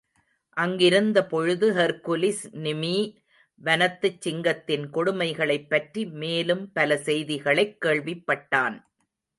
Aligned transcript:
அங்கிருந்த 0.57 1.25
பொழுது 1.25 1.67
ஹெர்க்குலிஸ் 1.73 2.41
நிமீ 2.63 2.95
வனத்துச் 3.61 4.21
சிங்கத்தின் 4.21 4.89
கொடுமைகளைப் 4.89 5.69
பற்றி 5.69 6.05
மேலும் 6.05 6.71
பல 6.71 6.97
செய்திகளைக் 6.97 7.77
கேள்விப்பட்டான். 7.85 8.77